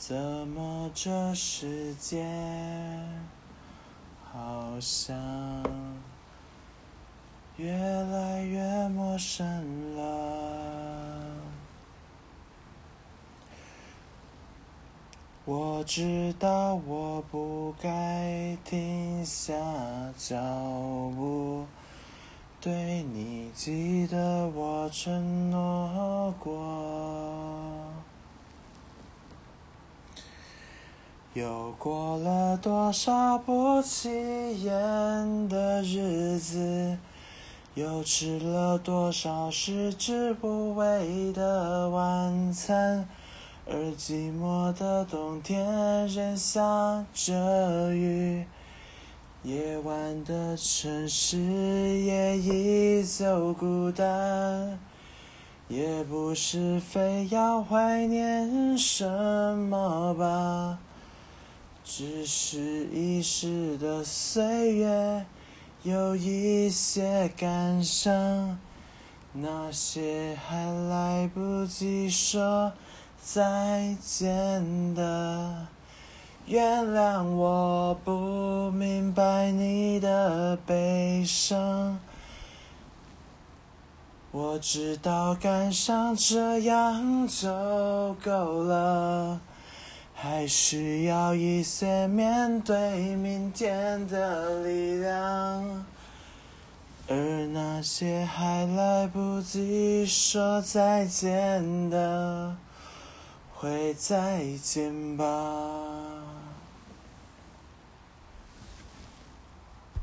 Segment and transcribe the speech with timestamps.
[0.00, 2.24] 怎么这世界
[4.32, 5.14] 好像
[7.58, 11.36] 越来越陌生了？
[15.44, 19.52] 我知道我不该停下
[20.16, 20.34] 脚
[21.14, 21.66] 步，
[22.58, 26.99] 对你记得我承诺过。
[31.34, 34.08] 又过了多少不起
[34.64, 36.98] 眼的日子，
[37.74, 43.08] 又吃了多少食之无味的晚餐。
[43.64, 48.44] 而寂寞的冬天仍下着雨，
[49.44, 54.76] 夜晚的城市也依旧孤单。
[55.68, 59.08] 也不是非要怀念什
[59.56, 60.80] 么吧，
[62.00, 65.26] 只是一时的岁月
[65.82, 68.58] 有一些感伤，
[69.34, 72.72] 那些还来不及说。
[73.22, 75.66] 再见的，
[76.46, 81.98] 原谅我不明白你的悲伤。
[84.30, 89.38] 我知道感伤这样就够了，
[90.40, 95.84] 还需要一些面对明天的力量。
[97.06, 102.56] 而那些还来不及说再见的。
[103.52, 106.49] 会再见吧。